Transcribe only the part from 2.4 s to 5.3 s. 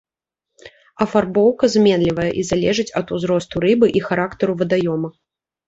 і залежыць ад узросту рыбы і характару вадаёма.